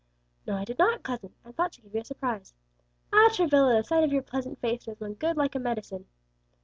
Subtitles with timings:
[0.47, 2.55] "No, I did not, cousin, and thought to give you a surprise.
[3.13, 6.07] Ah, Travilla, the sight of your pleasant face does one good like a medicine.